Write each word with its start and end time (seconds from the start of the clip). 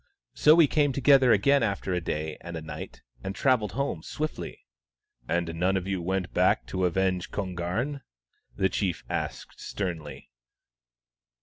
So 0.33 0.55
we 0.55 0.65
came 0.65 0.93
together 0.93 1.31
again 1.31 1.61
after 1.61 1.93
a 1.93 2.01
day 2.01 2.35
and 2.41 2.57
a 2.57 2.61
night, 2.63 3.03
and 3.23 3.35
travelled 3.35 3.73
home 3.73 4.01
swiftly,"" 4.01 4.65
And 5.29 5.53
none 5.53 5.77
of 5.77 5.85
you 5.85 6.01
went 6.01 6.33
back 6.33 6.65
to 6.73 6.85
avenge 6.85 7.29
Kon 7.29 7.53
garn?" 7.53 8.01
the 8.57 8.67
chief 8.67 9.03
asked, 9.11 9.61
sternly. 9.61 10.31